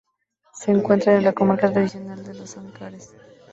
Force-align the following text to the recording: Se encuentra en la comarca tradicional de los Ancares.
Se 0.55 0.71
encuentra 0.71 1.15
en 1.15 1.23
la 1.23 1.33
comarca 1.33 1.71
tradicional 1.71 2.25
de 2.25 2.33
los 2.33 2.57
Ancares. 2.57 3.13